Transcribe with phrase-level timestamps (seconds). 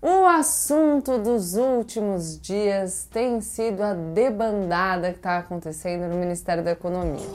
[0.00, 6.70] O assunto dos últimos dias tem sido a debandada que está acontecendo no Ministério da
[6.70, 7.26] Economia.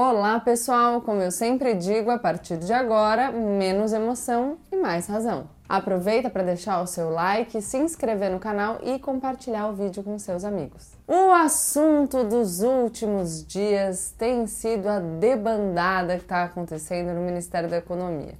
[0.00, 5.48] Olá pessoal, como eu sempre digo, a partir de agora, menos emoção e mais razão.
[5.68, 10.16] Aproveita para deixar o seu like, se inscrever no canal e compartilhar o vídeo com
[10.16, 10.92] seus amigos.
[11.04, 17.78] O assunto dos últimos dias tem sido a debandada que está acontecendo no Ministério da
[17.78, 18.34] Economia.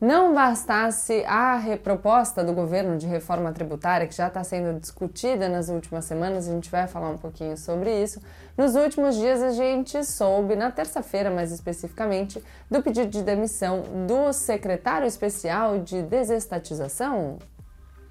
[0.00, 5.68] Não bastasse a proposta do governo de reforma tributária, que já está sendo discutida nas
[5.68, 8.20] últimas semanas, a gente vai falar um pouquinho sobre isso.
[8.56, 14.32] Nos últimos dias, a gente soube, na terça-feira mais especificamente, do pedido de demissão do
[14.32, 17.38] secretário especial de desestatização.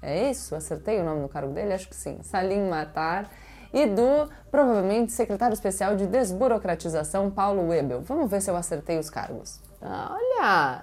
[0.02, 0.54] É isso?
[0.54, 1.72] Acertei o nome do cargo dele?
[1.72, 2.18] Acho que sim.
[2.22, 3.30] Salim Matar.
[3.72, 8.02] E do, provavelmente, secretário especial de desburocratização, Paulo Webel.
[8.02, 9.60] Vamos ver se eu acertei os cargos.
[9.82, 10.80] Olha!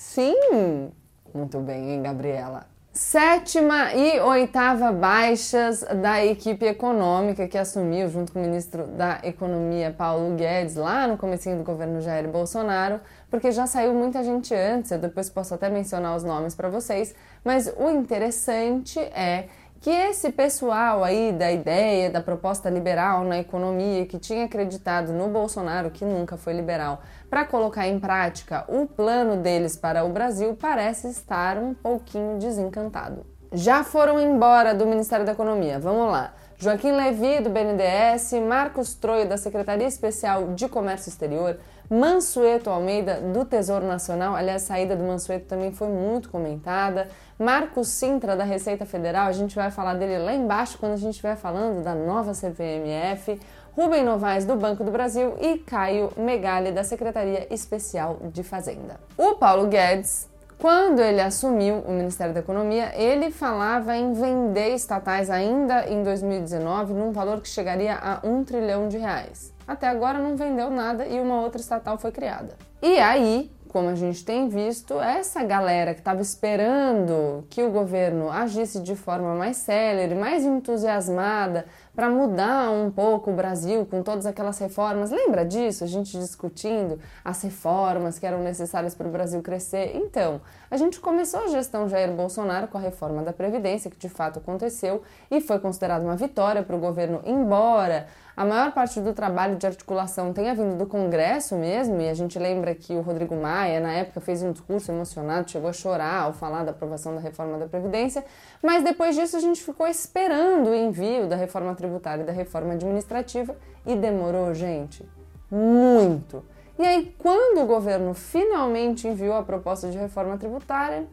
[0.00, 0.90] Sim!
[1.32, 2.66] Muito bem, hein, Gabriela?
[2.90, 9.94] Sétima e oitava baixas da equipe econômica que assumiu junto com o ministro da Economia
[9.96, 12.98] Paulo Guedes lá no comecinho do governo Jair Bolsonaro,
[13.30, 17.14] porque já saiu muita gente antes, eu depois posso até mencionar os nomes para vocês,
[17.44, 19.48] mas o interessante é
[19.80, 25.28] que esse pessoal aí da ideia da proposta liberal na economia, que tinha acreditado no
[25.28, 27.00] Bolsonaro, que nunca foi liberal,
[27.30, 33.24] para colocar em prática o plano deles para o Brasil, parece estar um pouquinho desencantado.
[33.52, 35.78] Já foram embora do Ministério da Economia.
[35.78, 36.34] Vamos lá.
[36.58, 41.58] Joaquim Levi, do BNDES, Marcos Troio, da Secretaria Especial de Comércio Exterior,
[41.90, 47.88] Mansueto Almeida, do Tesouro Nacional, aliás, a saída do Mansueto também foi muito comentada, Marcos
[47.88, 51.34] Sintra, da Receita Federal, a gente vai falar dele lá embaixo quando a gente estiver
[51.34, 53.40] falando da nova CPMF,
[53.76, 55.34] Rubem Novaes, do Banco do Brasil.
[55.40, 59.00] E Caio Megali, da Secretaria Especial de Fazenda.
[59.16, 60.30] O Paulo Guedes
[60.60, 66.92] quando ele assumiu o Ministério da Economia, ele falava em vender estatais ainda em 2019
[66.92, 69.54] num valor que chegaria a um trilhão de reais.
[69.70, 72.56] Até agora não vendeu nada e uma outra estatal foi criada.
[72.82, 78.28] E aí, como a gente tem visto, essa galera que estava esperando que o governo
[78.28, 84.26] agisse de forma mais célere, mais entusiasmada para mudar um pouco o Brasil com todas
[84.26, 85.12] aquelas reformas.
[85.12, 85.84] Lembra disso?
[85.84, 89.92] A gente discutindo as reformas que eram necessárias para o Brasil crescer.
[89.94, 94.08] Então, a gente começou a gestão Jair Bolsonaro com a reforma da Previdência, que de
[94.08, 98.08] fato aconteceu e foi considerada uma vitória para o governo, embora
[98.40, 102.38] a maior parte do trabalho de articulação tenha vindo do Congresso mesmo, e a gente
[102.38, 106.32] lembra que o Rodrigo Maia, na época, fez um discurso emocionado, chegou a chorar ao
[106.32, 108.24] falar da aprovação da reforma da Previdência,
[108.62, 112.72] mas depois disso a gente ficou esperando o envio da reforma tributária e da reforma
[112.72, 115.06] administrativa e demorou, gente,
[115.50, 116.42] muito.
[116.78, 121.06] E aí, quando o governo finalmente enviou a proposta de reforma tributária,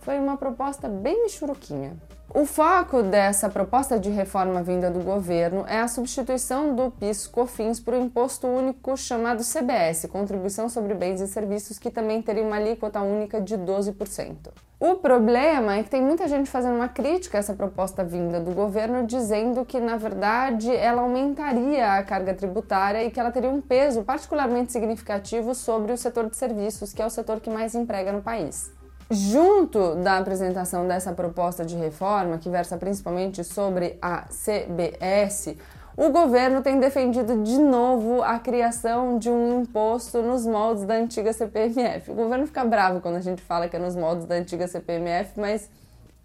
[0.00, 1.96] foi uma proposta bem michuruquinha.
[2.36, 7.94] O foco dessa proposta de reforma vinda do governo é a substituição do PIS/COFINS por
[7.94, 13.00] um imposto único chamado CBS, Contribuição sobre Bens e Serviços, que também teria uma alíquota
[13.02, 14.48] única de 12%.
[14.80, 18.50] O problema é que tem muita gente fazendo uma crítica a essa proposta vinda do
[18.50, 23.60] governo, dizendo que, na verdade, ela aumentaria a carga tributária e que ela teria um
[23.60, 28.10] peso particularmente significativo sobre o setor de serviços, que é o setor que mais emprega
[28.10, 28.73] no país.
[29.10, 35.56] Junto da apresentação dessa proposta de reforma, que versa principalmente sobre a CBS,
[35.96, 41.32] o governo tem defendido de novo a criação de um imposto nos moldes da antiga
[41.32, 42.10] CPMF.
[42.10, 45.38] O governo fica bravo quando a gente fala que é nos moldes da antiga CPMF,
[45.38, 45.70] mas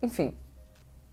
[0.01, 0.33] enfim,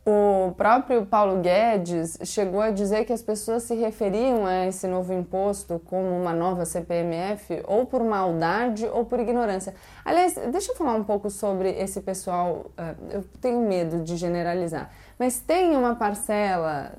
[0.08, 5.12] o próprio Paulo Guedes chegou a dizer que as pessoas se referiam a esse novo
[5.12, 9.74] imposto como uma nova CPMF ou por maldade ou por ignorância.
[10.04, 12.66] Aliás, deixa eu falar um pouco sobre esse pessoal.
[12.78, 16.92] Eh, eu tenho medo de generalizar, mas tem uma parcela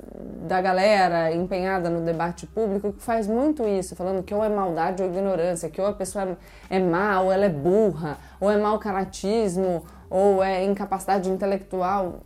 [0.45, 5.01] da galera empenhada no debate público que faz muito isso, falando que ou é maldade
[5.01, 6.37] ou ignorância, que ou a pessoa
[6.69, 12.19] é má ou ela é burra, ou é mau caratismo, ou é incapacidade intelectual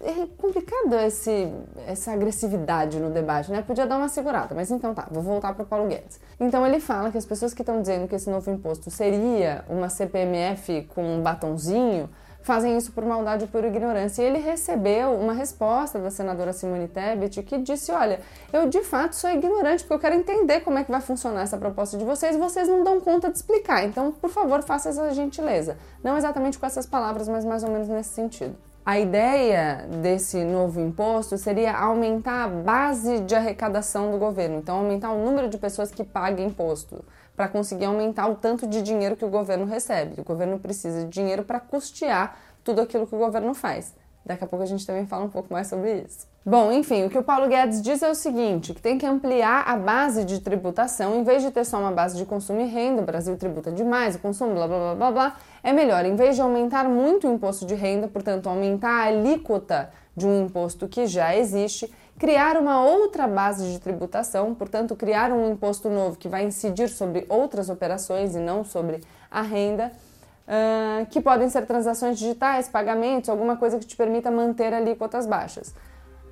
[0.00, 1.52] é complicado esse,
[1.86, 3.62] essa agressividade no debate, né?
[3.62, 6.20] Podia dar uma segurada, mas então tá, vou voltar para o Paulo Guedes.
[6.38, 9.88] Então ele fala que as pessoas que estão dizendo que esse novo imposto seria uma
[9.88, 12.08] CPMF com um batonzinho
[12.46, 14.22] fazem isso por maldade ou por ignorância.
[14.22, 18.20] E ele recebeu uma resposta da senadora Simone Tebet que disse: Olha,
[18.52, 21.58] eu de fato sou ignorante porque eu quero entender como é que vai funcionar essa
[21.58, 23.84] proposta de vocês e vocês não dão conta de explicar.
[23.84, 25.76] Então, por favor, faça essa gentileza.
[26.04, 28.56] Não exatamente com essas palavras, mas mais ou menos nesse sentido.
[28.88, 35.10] A ideia desse novo imposto seria aumentar a base de arrecadação do governo, então aumentar
[35.10, 37.04] o número de pessoas que pagam imposto,
[37.34, 40.20] para conseguir aumentar o tanto de dinheiro que o governo recebe.
[40.20, 43.92] O governo precisa de dinheiro para custear tudo aquilo que o governo faz.
[44.26, 46.26] Daqui a pouco a gente também fala um pouco mais sobre isso.
[46.44, 49.62] Bom, enfim, o que o Paulo Guedes diz é o seguinte: que tem que ampliar
[49.68, 53.02] a base de tributação, em vez de ter só uma base de consumo e renda,
[53.02, 56.34] o Brasil tributa demais o consumo, blá blá blá blá blá, é melhor, em vez
[56.34, 61.06] de aumentar muito o imposto de renda, portanto, aumentar a alíquota de um imposto que
[61.06, 66.44] já existe, criar uma outra base de tributação, portanto, criar um imposto novo que vai
[66.44, 69.00] incidir sobre outras operações e não sobre
[69.30, 69.92] a renda,
[70.46, 75.74] uh, que podem ser transações digitais, pagamentos, alguma coisa que te permita manter alíquotas baixas.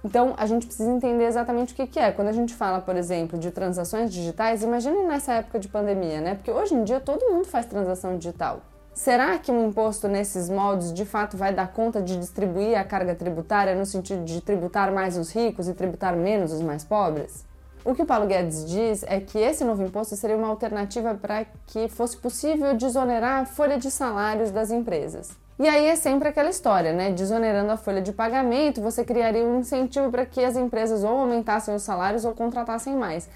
[0.05, 2.13] Então, a gente precisa entender exatamente o que, que é.
[2.13, 6.35] Quando a gente fala, por exemplo, de transações digitais, imagine nessa época de pandemia, né?
[6.35, 8.61] Porque hoje em dia todo mundo faz transação digital.
[8.93, 13.15] Será que um imposto nesses moldes de fato vai dar conta de distribuir a carga
[13.15, 17.45] tributária no sentido de tributar mais os ricos e tributar menos os mais pobres?
[17.85, 21.45] O que o Paulo Guedes diz é que esse novo imposto seria uma alternativa para
[21.67, 25.37] que fosse possível desonerar a folha de salários das empresas.
[25.59, 27.11] E aí é sempre aquela história, né?
[27.11, 31.75] Desonerando a folha de pagamento, você criaria um incentivo para que as empresas ou aumentassem
[31.75, 33.29] os salários ou contratassem mais.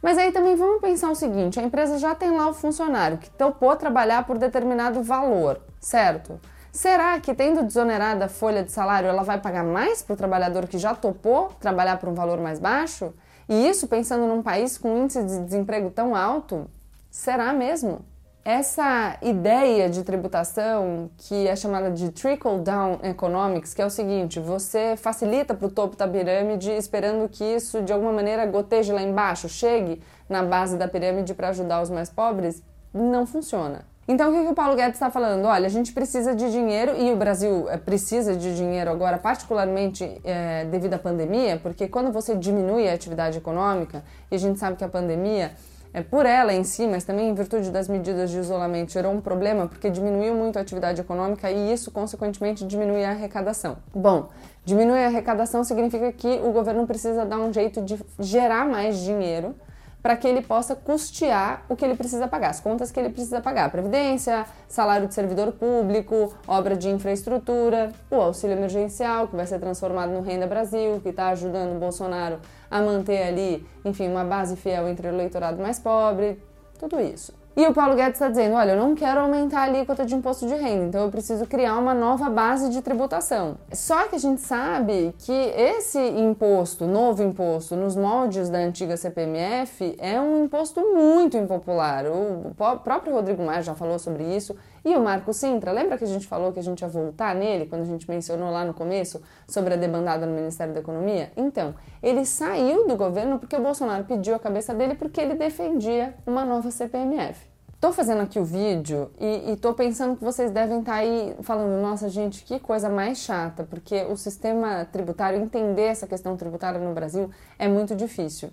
[0.00, 3.28] Mas aí também vamos pensar o seguinte: a empresa já tem lá o funcionário que
[3.30, 6.40] topou trabalhar por determinado valor, certo?
[6.70, 10.68] Será que, tendo desonerada a folha de salário, ela vai pagar mais para o trabalhador
[10.68, 13.12] que já topou trabalhar por um valor mais baixo?
[13.48, 16.68] E isso pensando num país com índice de desemprego tão alto?
[17.10, 18.04] Será mesmo?
[18.44, 24.38] Essa ideia de tributação, que é chamada de trickle down economics, que é o seguinte:
[24.38, 29.02] você facilita para o topo da pirâmide esperando que isso de alguma maneira goteje lá
[29.02, 32.62] embaixo, chegue na base da pirâmide para ajudar os mais pobres,
[32.92, 33.84] não funciona.
[34.10, 35.44] Então, o que, que o Paulo Guedes está falando?
[35.44, 40.18] Olha, a gente precisa de dinheiro e o Brasil é, precisa de dinheiro agora, particularmente
[40.24, 44.78] é, devido à pandemia, porque quando você diminui a atividade econômica, e a gente sabe
[44.78, 45.52] que a pandemia
[45.92, 49.20] é, por ela em si, mas também em virtude das medidas de isolamento, gerou um
[49.20, 53.76] problema porque diminuiu muito a atividade econômica e isso, consequentemente, diminui a arrecadação.
[53.94, 54.30] Bom,
[54.64, 59.54] diminuir a arrecadação significa que o governo precisa dar um jeito de gerar mais dinheiro
[60.02, 63.40] para que ele possa custear o que ele precisa pagar, as contas que ele precisa
[63.40, 69.58] pagar, previdência, salário de servidor público, obra de infraestrutura, o auxílio emergencial, que vai ser
[69.58, 72.38] transformado no Renda Brasil, que está ajudando o Bolsonaro
[72.70, 76.40] a manter ali, enfim, uma base fiel entre o eleitorado mais pobre,
[76.78, 77.37] tudo isso.
[77.56, 80.46] E o Paulo Guedes está dizendo: olha, eu não quero aumentar a alíquota de imposto
[80.46, 83.56] de renda, então eu preciso criar uma nova base de tributação.
[83.72, 89.96] Só que a gente sabe que esse imposto, novo imposto, nos moldes da antiga CPMF,
[89.98, 92.04] é um imposto muito impopular.
[92.06, 92.54] O
[92.84, 94.54] próprio Rodrigo Maia já falou sobre isso.
[94.88, 97.66] E o Marco Sintra, lembra que a gente falou que a gente ia voltar nele
[97.66, 101.30] quando a gente mencionou lá no começo sobre a debandada no Ministério da Economia?
[101.36, 106.14] Então, ele saiu do governo porque o Bolsonaro pediu a cabeça dele porque ele defendia
[106.26, 107.38] uma nova CPMF.
[107.78, 111.36] Tô fazendo aqui o vídeo e, e tô pensando que vocês devem estar tá aí
[111.42, 116.80] falando, nossa gente, que coisa mais chata, porque o sistema tributário, entender essa questão tributária
[116.80, 118.48] no Brasil é muito difícil.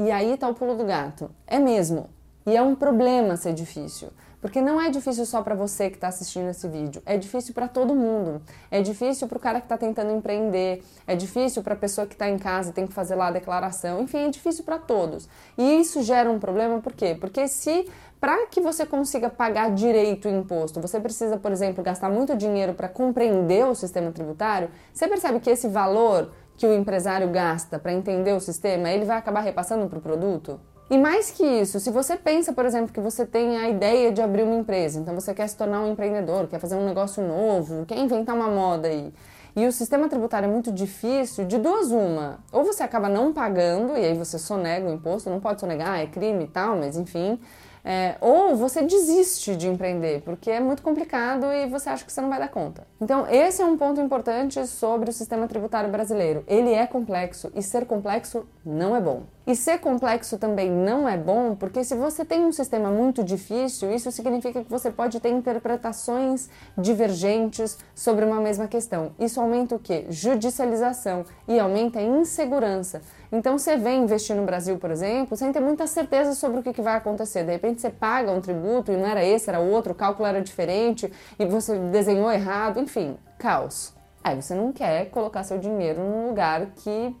[0.00, 1.30] E aí tá o pulo do gato.
[1.46, 2.15] É mesmo.
[2.46, 4.08] E é um problema ser difícil.
[4.40, 7.66] Porque não é difícil só para você que está assistindo esse vídeo, é difícil para
[7.66, 8.40] todo mundo.
[8.70, 12.14] É difícil para o cara que está tentando empreender, é difícil para a pessoa que
[12.14, 15.28] está em casa e tem que fazer lá a declaração, enfim, é difícil para todos.
[15.58, 17.16] E isso gera um problema por quê?
[17.18, 17.90] Porque se
[18.20, 22.72] para que você consiga pagar direito o imposto, você precisa, por exemplo, gastar muito dinheiro
[22.72, 27.92] para compreender o sistema tributário, você percebe que esse valor que o empresário gasta para
[27.92, 30.60] entender o sistema, ele vai acabar repassando para o produto?
[30.88, 34.22] E mais que isso, se você pensa, por exemplo, que você tem a ideia de
[34.22, 37.84] abrir uma empresa, então você quer se tornar um empreendedor, quer fazer um negócio novo,
[37.86, 39.12] quer inventar uma moda aí,
[39.56, 42.38] e o sistema tributário é muito difícil, de duas uma.
[42.52, 46.06] Ou você acaba não pagando, e aí você sonega o imposto, não pode sonegar, é
[46.06, 47.40] crime e tal, mas enfim.
[47.88, 52.20] É, ou você desiste de empreender, porque é muito complicado e você acha que você
[52.20, 52.84] não vai dar conta.
[53.00, 56.42] Então, esse é um ponto importante sobre o sistema tributário brasileiro.
[56.48, 59.22] Ele é complexo e ser complexo não é bom.
[59.46, 63.92] E ser complexo também não é bom, porque se você tem um sistema muito difícil,
[63.92, 69.12] isso significa que você pode ter interpretações divergentes sobre uma mesma questão.
[69.16, 70.06] Isso aumenta o quê?
[70.10, 73.00] Judicialização e aumenta a insegurança.
[73.30, 76.80] Então você vem investir no Brasil, por exemplo, sem ter muita certeza sobre o que
[76.80, 77.44] vai acontecer.
[77.44, 80.40] De repente você paga um tributo e não era esse, era outro, o cálculo era
[80.40, 83.94] diferente e você desenhou errado, enfim, caos.
[84.22, 87.14] Aí você não quer colocar seu dinheiro num lugar que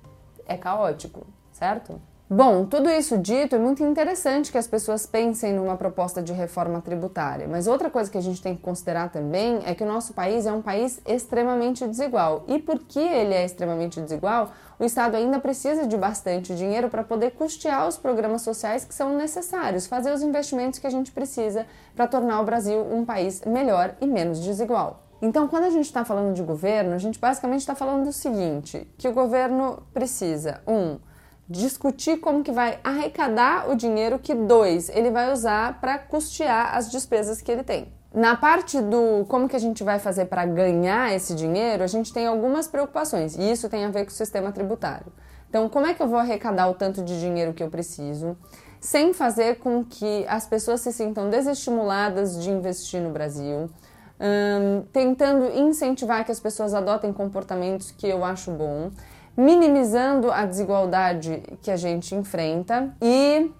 [0.46, 2.00] é caótico, certo?
[2.28, 6.80] Bom, tudo isso dito, é muito interessante que as pessoas pensem numa proposta de reforma
[6.80, 10.12] tributária, mas outra coisa que a gente tem que considerar também é que o nosso
[10.12, 12.42] país é um país extremamente desigual.
[12.48, 17.30] E porque ele é extremamente desigual, o Estado ainda precisa de bastante dinheiro para poder
[17.30, 21.64] custear os programas sociais que são necessários, fazer os investimentos que a gente precisa
[21.94, 25.04] para tornar o Brasil um país melhor e menos desigual.
[25.22, 28.86] Então, quando a gente está falando de governo, a gente basicamente está falando do seguinte:
[28.98, 30.98] que o governo precisa, um,
[31.48, 36.90] discutir como que vai arrecadar o dinheiro que dois ele vai usar para custear as
[36.90, 37.92] despesas que ele tem.
[38.12, 42.12] Na parte do como que a gente vai fazer para ganhar esse dinheiro, a gente
[42.12, 45.12] tem algumas preocupações e isso tem a ver com o sistema tributário.
[45.48, 48.36] Então, como é que eu vou arrecadar o tanto de dinheiro que eu preciso,
[48.80, 53.70] sem fazer com que as pessoas se sintam desestimuladas de investir no Brasil,
[54.20, 58.90] hum, tentando incentivar que as pessoas adotem comportamentos que eu acho bom
[59.36, 63.50] minimizando a desigualdade que a gente enfrenta e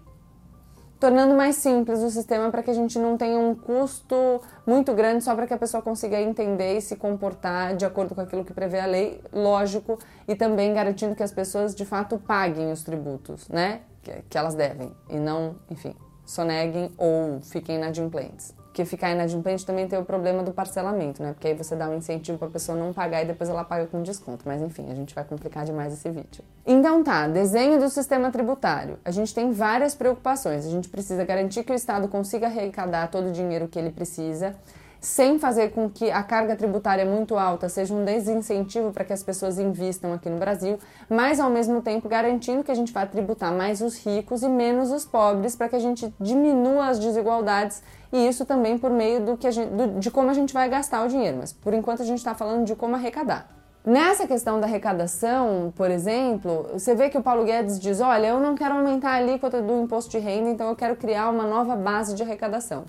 [0.99, 5.23] tornando mais simples o sistema para que a gente não tenha um custo muito grande
[5.23, 8.55] só para que a pessoa consiga entender e se comportar de acordo com aquilo que
[8.55, 13.49] prevê a lei, lógico, e também garantindo que as pessoas de fato paguem os tributos,
[13.49, 13.83] né?
[14.03, 18.55] Que, que elas devem e não, enfim, soneguem ou fiquem inadimplentes.
[18.77, 21.33] Porque ficar inadimplente também tem o problema do parcelamento, né?
[21.33, 23.87] Porque aí você dá um incentivo para a pessoa não pagar e depois ela paga
[23.87, 24.43] com desconto.
[24.45, 26.45] Mas enfim, a gente vai complicar demais esse vídeo.
[26.67, 28.99] Então tá, desenho do sistema tributário.
[29.03, 30.67] A gente tem várias preocupações.
[30.67, 34.55] A gente precisa garantir que o Estado consiga arrecadar todo o dinheiro que ele precisa
[35.01, 39.23] sem fazer com que a carga tributária muito alta seja um desincentivo para que as
[39.23, 43.53] pessoas investam aqui no Brasil, mas ao mesmo tempo garantindo que a gente vai tributar
[43.53, 48.27] mais os ricos e menos os pobres para que a gente diminua as desigualdades e
[48.27, 51.09] isso também por meio do que gente, do, de como a gente vai gastar o
[51.09, 51.39] dinheiro.
[51.39, 53.49] Mas por enquanto a gente está falando de como arrecadar.
[53.85, 58.41] Nessa questão da arrecadação, por exemplo, você vê que o Paulo Guedes diz: olha, eu
[58.41, 61.77] não quero aumentar a alíquota do imposto de renda, então eu quero criar uma nova
[61.77, 62.85] base de arrecadação.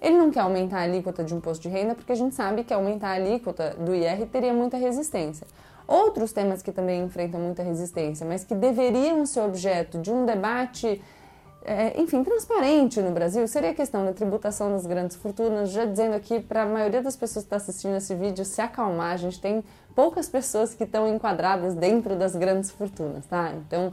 [0.00, 2.72] Ele não quer aumentar a alíquota de imposto de renda porque a gente sabe que
[2.72, 5.46] aumentar a alíquota do IR teria muita resistência.
[5.86, 11.02] Outros temas que também enfrentam muita resistência, mas que deveriam ser objeto de um debate,
[11.64, 15.70] é, enfim, transparente no Brasil, seria a questão da tributação das grandes fortunas.
[15.70, 19.14] Já dizendo aqui para a maioria das pessoas que está assistindo esse vídeo se acalmar,
[19.14, 19.64] a gente tem
[19.94, 23.52] poucas pessoas que estão enquadradas dentro das grandes fortunas, tá?
[23.54, 23.92] Então,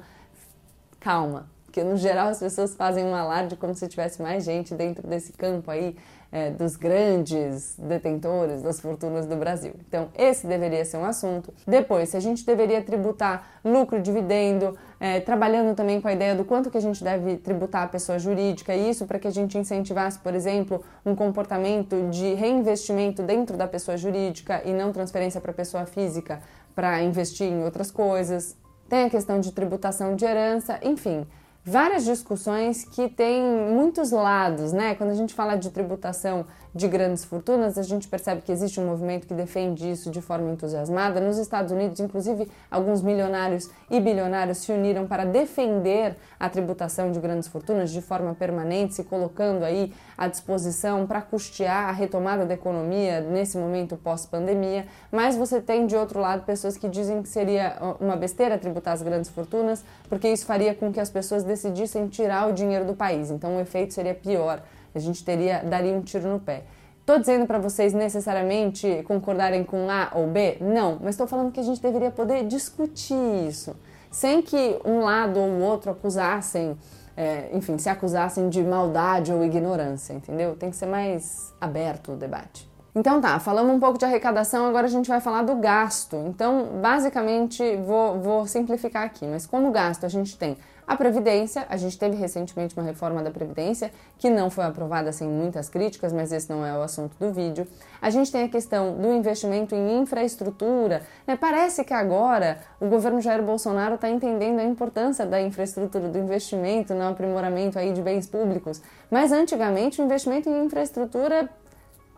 [1.00, 5.06] calma porque no geral as pessoas fazem um alarde como se tivesse mais gente dentro
[5.06, 5.94] desse campo aí
[6.32, 9.74] é, dos grandes detentores das fortunas do Brasil.
[9.86, 11.54] Então, esse deveria ser um assunto.
[11.68, 16.46] Depois, se a gente deveria tributar lucro, dividendo, é, trabalhando também com a ideia do
[16.46, 20.18] quanto que a gente deve tributar a pessoa jurídica, isso para que a gente incentivasse,
[20.20, 25.54] por exemplo, um comportamento de reinvestimento dentro da pessoa jurídica e não transferência para a
[25.54, 26.40] pessoa física
[26.74, 28.56] para investir em outras coisas.
[28.88, 31.28] Tem a questão de tributação de herança, enfim
[31.66, 34.94] várias discussões que têm muitos lados, né?
[34.94, 36.46] Quando a gente fala de tributação
[36.76, 40.52] de grandes fortunas, a gente percebe que existe um movimento que defende isso de forma
[40.52, 41.22] entusiasmada.
[41.22, 47.20] Nos Estados Unidos, inclusive, alguns milionários e bilionários se uniram para defender a tributação de
[47.20, 52.54] grandes fortunas de forma permanente, se colocando aí à disposição para custear a retomada da
[52.54, 54.86] economia nesse momento pós-pandemia.
[55.10, 59.02] Mas você tem, de outro lado, pessoas que dizem que seria uma besteira tributar as
[59.02, 63.32] grandes fortunas, porque isso faria com que as pessoas decidissem tirar o dinheiro do país.
[63.32, 64.62] Então, o efeito seria pior
[64.96, 66.64] a gente teria daria um tiro no pé.
[67.02, 70.58] Estou dizendo para vocês necessariamente concordarem com A ou B?
[70.60, 73.76] Não, mas estou falando que a gente deveria poder discutir isso,
[74.10, 76.76] sem que um lado ou o outro acusassem,
[77.16, 80.56] é, enfim, se acusassem de maldade ou ignorância, entendeu?
[80.56, 82.68] Tem que ser mais aberto o debate.
[82.96, 86.16] Então tá, falamos um pouco de arrecadação, agora a gente vai falar do gasto.
[86.28, 91.78] Então, basicamente, vou, vou simplificar aqui, mas como gasto a gente tem a Previdência, a
[91.78, 96.32] gente teve recentemente uma reforma da Previdência que não foi aprovada sem muitas críticas, mas
[96.32, 97.68] esse não é o assunto do vídeo.
[98.00, 101.02] A gente tem a questão do investimento em infraestrutura.
[101.26, 101.36] Né?
[101.36, 106.94] Parece que agora o governo Jair Bolsonaro está entendendo a importância da infraestrutura, do investimento
[106.94, 108.80] no aprimoramento aí de bens públicos.
[109.10, 111.50] Mas antigamente o investimento em infraestrutura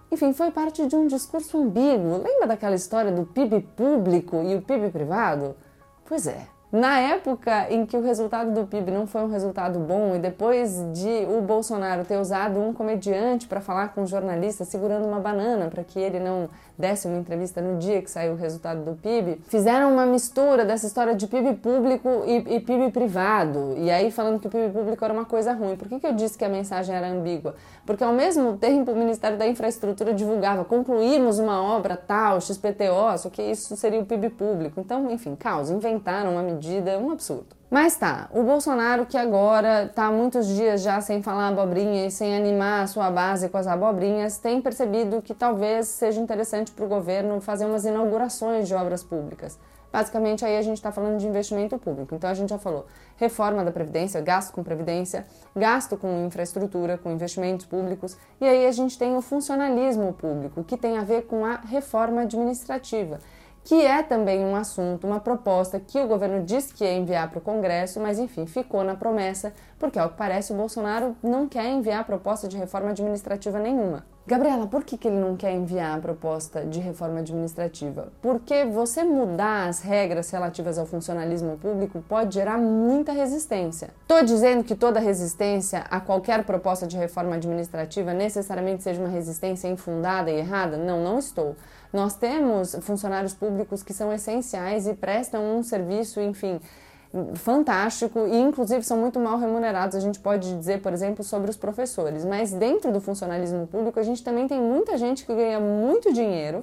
[0.10, 2.22] enfim, foi parte de um discurso ambíguo.
[2.24, 5.56] Lembra daquela história do PIB público e o PIB privado?
[6.06, 10.16] Pois é, na época em que o resultado do PIB não foi um resultado bom
[10.16, 15.06] e depois de o Bolsonaro ter usado um comediante para falar com um jornalista segurando
[15.06, 18.84] uma banana para que ele não desse uma entrevista no dia que saiu o resultado
[18.84, 23.74] do PIB, fizeram uma mistura dessa história de PIB público e, e PIB privado.
[23.78, 25.78] E aí falando que o PIB público era uma coisa ruim.
[25.78, 27.56] Por que, que eu disse que a mensagem era ambígua?
[27.86, 33.30] Porque ao mesmo tempo o Ministério da Infraestrutura divulgava concluímos uma obra tal, XPTO, só
[33.30, 34.82] que isso seria o PIB público.
[34.82, 37.56] Então, enfim, causa, inventaram uma medida medida, um absurdo.
[37.70, 42.36] Mas tá, o Bolsonaro que agora tá muitos dias já sem falar abobrinha e sem
[42.36, 46.88] animar a sua base com as abobrinhas, tem percebido que talvez seja interessante para o
[46.88, 49.60] governo fazer umas inaugurações de obras públicas.
[49.92, 52.14] Basicamente, aí a gente está falando de investimento público.
[52.14, 52.86] Então, a gente já falou
[53.16, 58.18] reforma da Previdência, gasto com Previdência, gasto com infraestrutura, com investimentos públicos.
[58.40, 62.22] E aí a gente tem o funcionalismo público, que tem a ver com a reforma
[62.22, 63.20] administrativa
[63.68, 67.40] que é também um assunto, uma proposta que o governo disse que ia enviar para
[67.40, 71.66] o Congresso, mas enfim, ficou na promessa, porque ao que parece o Bolsonaro não quer
[71.66, 74.06] enviar proposta de reforma administrativa nenhuma.
[74.26, 78.12] Gabriela, por que, que ele não quer enviar a proposta de reforma administrativa?
[78.22, 83.90] Porque você mudar as regras relativas ao funcionalismo público pode gerar muita resistência.
[84.02, 89.70] Estou dizendo que toda resistência a qualquer proposta de reforma administrativa necessariamente seja uma resistência
[89.70, 90.76] infundada e errada?
[90.76, 91.56] Não, não estou.
[91.92, 96.60] Nós temos funcionários públicos que são essenciais e prestam um serviço, enfim,
[97.36, 99.96] fantástico e inclusive são muito mal remunerados.
[99.96, 104.04] A gente pode dizer, por exemplo, sobre os professores, mas dentro do funcionalismo público a
[104.04, 106.62] gente também tem muita gente que ganha muito dinheiro,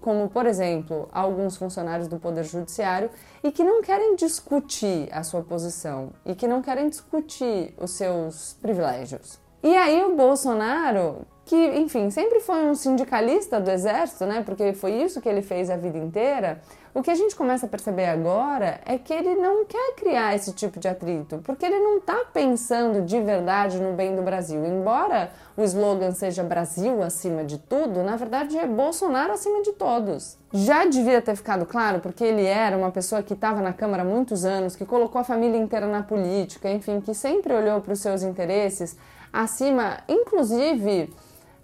[0.00, 3.10] como por exemplo, alguns funcionários do poder judiciário
[3.42, 8.56] e que não querem discutir a sua posição e que não querem discutir os seus
[8.60, 9.38] privilégios.
[9.62, 14.42] E aí o Bolsonaro que, enfim, sempre foi um sindicalista do exército, né?
[14.44, 16.60] Porque foi isso que ele fez a vida inteira.
[16.94, 20.52] O que a gente começa a perceber agora é que ele não quer criar esse
[20.52, 24.64] tipo de atrito, porque ele não está pensando de verdade no bem do Brasil.
[24.64, 30.38] Embora o slogan seja Brasil acima de tudo, na verdade é Bolsonaro acima de todos.
[30.52, 34.06] Já devia ter ficado claro, porque ele era uma pessoa que estava na Câmara há
[34.06, 38.00] muitos anos, que colocou a família inteira na política, enfim, que sempre olhou para os
[38.00, 38.96] seus interesses
[39.32, 41.12] acima, inclusive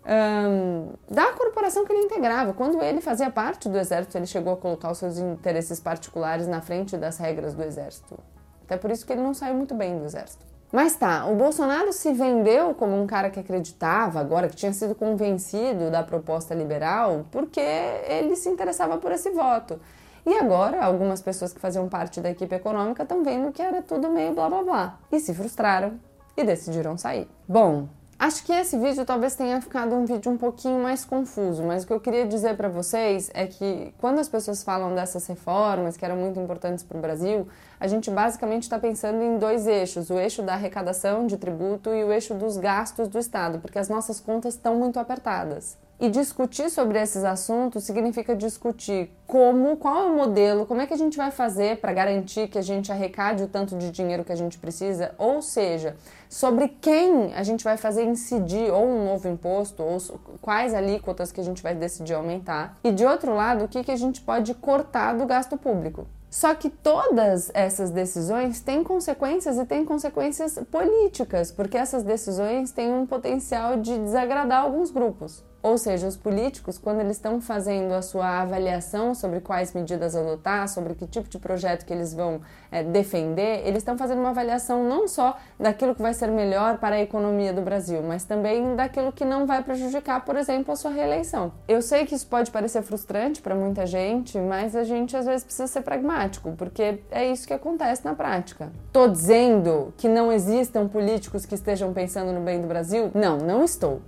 [0.07, 2.52] um, da corporação que ele integrava.
[2.52, 6.61] Quando ele fazia parte do exército, ele chegou a colocar os seus interesses particulares na
[6.61, 8.19] frente das regras do exército.
[8.64, 10.45] Até por isso que ele não saiu muito bem do exército.
[10.73, 14.95] Mas tá, o Bolsonaro se vendeu como um cara que acreditava, agora que tinha sido
[14.95, 19.80] convencido da proposta liberal, porque ele se interessava por esse voto.
[20.25, 24.09] E agora, algumas pessoas que faziam parte da equipe econômica estão vendo que era tudo
[24.11, 24.99] meio blá blá blá.
[25.11, 25.99] E se frustraram
[26.37, 27.28] e decidiram sair.
[27.49, 27.88] Bom,
[28.21, 31.87] Acho que esse vídeo talvez tenha ficado um vídeo um pouquinho mais confuso, mas o
[31.87, 36.05] que eu queria dizer para vocês é que quando as pessoas falam dessas reformas que
[36.05, 37.49] eram muito importantes para o Brasil,
[37.81, 42.05] a gente basicamente está pensando em dois eixos: o eixo da arrecadação de tributo e
[42.05, 45.79] o eixo dos gastos do Estado, porque as nossas contas estão muito apertadas.
[46.01, 50.95] E discutir sobre esses assuntos significa discutir como, qual é o modelo, como é que
[50.95, 54.33] a gente vai fazer para garantir que a gente arrecade o tanto de dinheiro que
[54.33, 55.95] a gente precisa, ou seja,
[56.27, 59.99] sobre quem a gente vai fazer incidir ou um novo imposto, ou
[60.41, 62.79] quais alíquotas que a gente vai decidir aumentar.
[62.83, 66.07] E de outro lado, o que, que a gente pode cortar do gasto público.
[66.31, 72.91] Só que todas essas decisões têm consequências e têm consequências políticas, porque essas decisões têm
[72.91, 75.50] um potencial de desagradar alguns grupos.
[75.62, 80.66] Ou seja, os políticos, quando eles estão fazendo a sua avaliação sobre quais medidas adotar,
[80.68, 82.40] sobre que tipo de projeto que eles vão
[82.73, 86.96] é, defender, eles estão fazendo uma avaliação não só daquilo que vai ser melhor para
[86.96, 90.90] a economia do Brasil, mas também daquilo que não vai prejudicar, por exemplo, a sua
[90.90, 91.53] reeleição.
[91.68, 95.44] Eu sei que isso pode parecer frustrante para muita gente, mas a gente às vezes
[95.44, 98.73] precisa ser pragmático, porque é isso que acontece na prática.
[98.90, 103.11] Tô dizendo que não existam políticos que estejam pensando no bem do Brasil?
[103.14, 104.01] Não, não estou.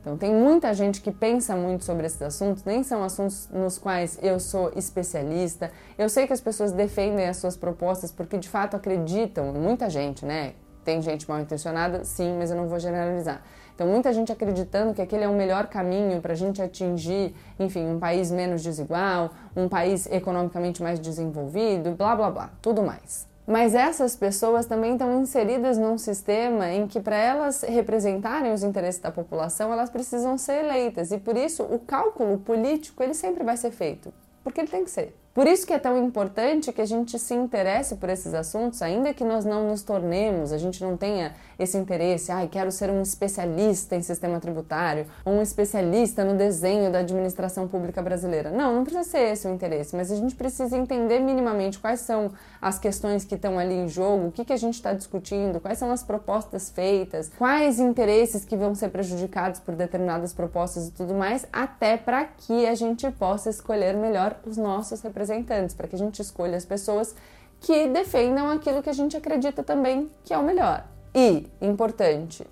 [0.00, 4.18] Então, tem muita gente que pensa muito sobre esses assuntos, nem são assuntos nos quais
[4.22, 5.70] eu sou especialista.
[5.98, 10.24] Eu sei que as pessoas defendem as suas propostas porque de fato acreditam, muita gente,
[10.24, 10.54] né?
[10.84, 13.42] Tem gente mal intencionada, sim, mas eu não vou generalizar.
[13.74, 17.86] Então, muita gente acreditando que aquele é o melhor caminho para a gente atingir, enfim,
[17.86, 23.29] um país menos desigual, um país economicamente mais desenvolvido, blá blá blá, tudo mais.
[23.50, 29.00] Mas essas pessoas também estão inseridas num sistema em que, para elas representarem os interesses
[29.00, 31.10] da população, elas precisam ser eleitas.
[31.10, 34.90] E por isso, o cálculo político ele sempre vai ser feito, porque ele tem que
[34.92, 35.19] ser.
[35.32, 39.14] Por isso que é tão importante que a gente se interesse por esses assuntos, ainda
[39.14, 42.90] que nós não nos tornemos, a gente não tenha esse interesse, ai, ah, quero ser
[42.90, 48.50] um especialista em sistema tributário, ou um especialista no desenho da administração pública brasileira.
[48.50, 52.32] Não, não precisa ser esse o interesse, mas a gente precisa entender minimamente quais são
[52.60, 55.78] as questões que estão ali em jogo, o que, que a gente está discutindo, quais
[55.78, 61.14] são as propostas feitas, quais interesses que vão ser prejudicados por determinadas propostas e tudo
[61.14, 65.94] mais, até para que a gente possa escolher melhor os nossos representantes representantes, para que
[65.94, 67.14] a gente escolha as pessoas
[67.60, 70.86] que defendam aquilo que a gente acredita também que é o melhor.
[71.14, 72.46] E, importante,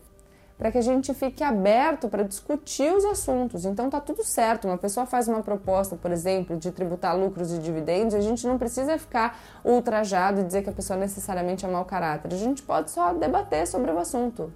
[0.59, 3.65] para que a gente fique aberto para discutir os assuntos.
[3.65, 4.67] Então tá tudo certo.
[4.67, 8.59] Uma pessoa faz uma proposta, por exemplo, de tributar lucros e dividendos, a gente não
[8.59, 12.35] precisa ficar ultrajado e dizer que a pessoa necessariamente é mau caráter.
[12.35, 14.53] A gente pode só debater sobre o assunto.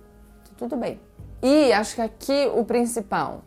[0.59, 1.01] Tudo bem.
[1.41, 3.43] E acho que aqui o principal,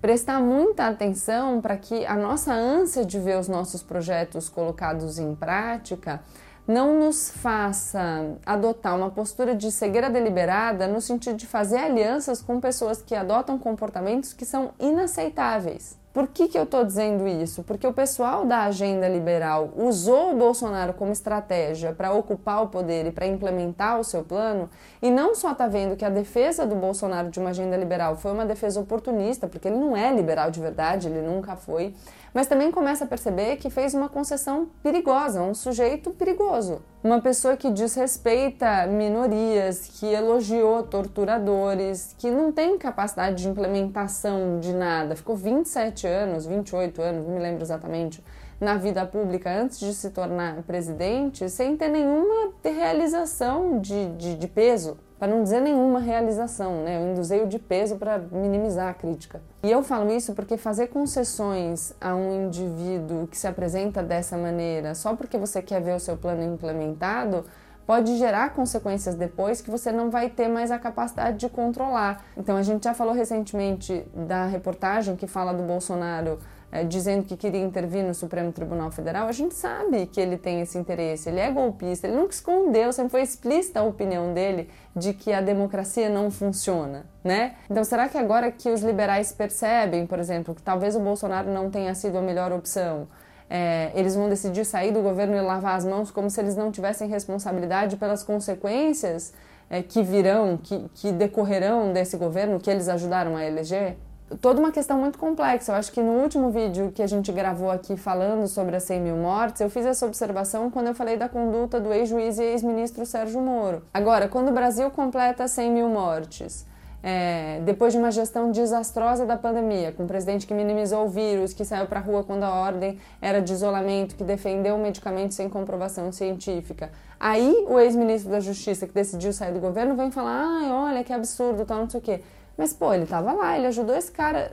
[0.00, 5.34] prestar muita atenção para que a nossa ânsia de ver os nossos projetos colocados em
[5.34, 6.20] prática
[6.66, 12.60] não nos faça adotar uma postura de cegueira deliberada no sentido de fazer alianças com
[12.60, 15.98] pessoas que adotam comportamentos que são inaceitáveis.
[16.12, 17.62] Por que, que eu estou dizendo isso?
[17.62, 23.06] Porque o pessoal da agenda liberal usou o Bolsonaro como estratégia para ocupar o poder
[23.06, 24.70] e para implementar o seu plano,
[25.02, 28.32] e não só está vendo que a defesa do Bolsonaro de uma agenda liberal foi
[28.32, 31.94] uma defesa oportunista, porque ele não é liberal de verdade, ele nunca foi,
[32.32, 36.80] mas também começa a perceber que fez uma concessão perigosa, um sujeito perigoso.
[37.02, 44.72] Uma pessoa que desrespeita minorias, que elogiou torturadores, que não tem capacidade de implementação de
[44.72, 48.22] nada, ficou 27 anos, 28 anos, não me lembro exatamente,
[48.60, 54.48] na vida pública antes de se tornar presidente, sem ter nenhuma realização de, de, de
[54.48, 56.96] peso para não dizer nenhuma realização, né?
[56.96, 59.40] Eu induzei o de peso para minimizar a crítica.
[59.62, 64.94] E eu falo isso porque fazer concessões a um indivíduo que se apresenta dessa maneira
[64.94, 67.44] só porque você quer ver o seu plano implementado
[67.88, 72.22] pode gerar consequências depois que você não vai ter mais a capacidade de controlar.
[72.36, 76.38] Então a gente já falou recentemente da reportagem que fala do Bolsonaro
[76.70, 80.60] é, dizendo que queria intervir no Supremo Tribunal Federal, a gente sabe que ele tem
[80.60, 85.14] esse interesse, ele é golpista, ele nunca escondeu, sempre foi explícita a opinião dele de
[85.14, 87.54] que a democracia não funciona, né?
[87.70, 91.70] Então, será que agora que os liberais percebem, por exemplo, que talvez o Bolsonaro não
[91.70, 93.08] tenha sido a melhor opção,
[93.48, 96.70] é, eles vão decidir sair do governo e lavar as mãos como se eles não
[96.70, 99.32] tivessem responsabilidade pelas consequências
[99.70, 103.96] é, que virão, que, que decorrerão desse governo que eles ajudaram a eleger?
[104.40, 105.72] Toda uma questão muito complexa.
[105.72, 109.00] Eu acho que no último vídeo que a gente gravou aqui falando sobre as 100
[109.00, 113.04] mil mortes, eu fiz essa observação quando eu falei da conduta do ex-juiz e ex-ministro
[113.06, 113.82] Sérgio Moro.
[113.92, 116.66] Agora, quando o Brasil completa 100 mil mortes,
[117.02, 121.52] é, depois de uma gestão desastrosa da pandemia, com um presidente que minimizou o vírus,
[121.52, 125.32] que saiu para a rua quando a ordem era de isolamento, que defendeu o medicamento
[125.32, 126.90] sem comprovação científica.
[127.20, 131.12] Aí o ex-ministro da Justiça, que decidiu sair do governo, vem falar: ai, olha que
[131.12, 132.20] absurdo, tal, não sei o quê.
[132.58, 134.52] Mas, pô, ele tava lá, ele ajudou esse cara.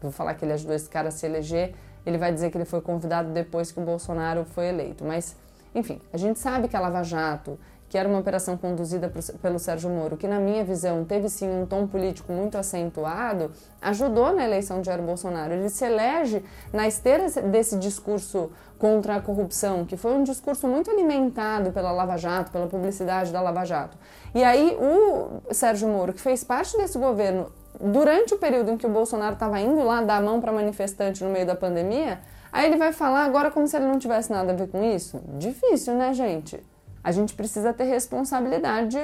[0.00, 1.74] Vou falar que ele ajudou esse cara a se eleger.
[2.06, 5.04] Ele vai dizer que ele foi convidado depois que o Bolsonaro foi eleito.
[5.04, 5.36] Mas,
[5.74, 9.88] enfim, a gente sabe que a Lava Jato, que era uma operação conduzida pelo Sérgio
[9.88, 14.80] Moro, que na minha visão teve sim um tom político muito acentuado, ajudou na eleição
[14.80, 15.52] de Jair Bolsonaro.
[15.52, 20.90] Ele se elege na esteira desse discurso contra a corrupção, que foi um discurso muito
[20.90, 23.96] alimentado pela Lava Jato, pela publicidade da Lava Jato.
[24.34, 28.86] E aí o Sérgio Moro, que fez parte desse governo durante o período em que
[28.86, 32.20] o Bolsonaro estava indo lá dar a mão para manifestante no meio da pandemia,
[32.52, 35.20] aí ele vai falar agora como se ele não tivesse nada a ver com isso?
[35.38, 36.62] Difícil, né, gente?
[37.06, 38.98] A gente precisa ter responsabilidade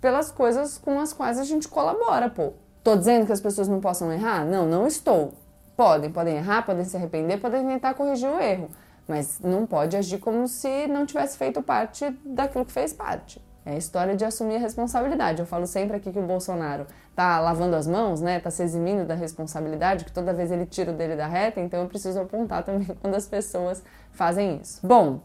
[0.00, 2.52] pelas coisas com as quais a gente colabora, pô.
[2.84, 4.44] Tô dizendo que as pessoas não possam errar?
[4.44, 5.32] Não, não estou.
[5.76, 8.68] Podem, podem errar, podem se arrepender, podem tentar corrigir o erro,
[9.08, 13.42] mas não pode agir como se não tivesse feito parte daquilo que fez parte.
[13.66, 15.40] É a história de assumir a responsabilidade.
[15.40, 16.86] Eu falo sempre aqui que o Bolsonaro
[17.16, 18.38] tá lavando as mãos, né?
[18.38, 21.80] Tá se eximindo da responsabilidade, que toda vez ele tira o dele da reta, então
[21.80, 23.82] eu preciso apontar também quando as pessoas
[24.12, 24.86] fazem isso.
[24.86, 25.20] Bom,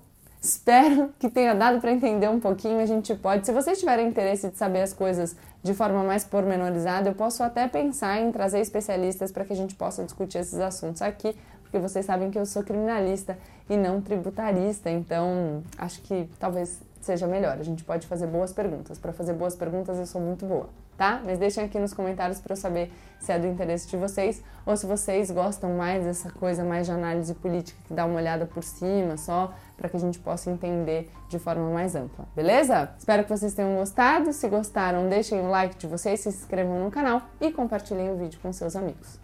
[0.45, 2.79] Espero que tenha dado para entender um pouquinho.
[2.79, 7.09] A gente pode, se vocês tiverem interesse de saber as coisas de forma mais pormenorizada,
[7.09, 11.01] eu posso até pensar em trazer especialistas para que a gente possa discutir esses assuntos
[11.01, 13.35] aqui, porque vocês sabem que eu sou criminalista
[13.67, 17.57] e não tributarista, então acho que talvez seja melhor.
[17.59, 18.99] A gente pode fazer boas perguntas.
[18.99, 21.23] Para fazer boas perguntas, eu sou muito boa, tá?
[21.25, 24.77] Mas deixem aqui nos comentários para eu saber se é do interesse de vocês ou
[24.77, 28.63] se vocês gostam mais dessa coisa mais de análise política que dá uma olhada por
[28.63, 32.93] cima só para que a gente possa entender de forma mais ampla, beleza?
[32.97, 34.33] Espero que vocês tenham gostado.
[34.33, 38.39] Se gostaram, deixem o like de vocês, se inscrevam no canal e compartilhem o vídeo
[38.41, 39.19] com seus amigos.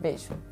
[0.00, 0.46] Beijo!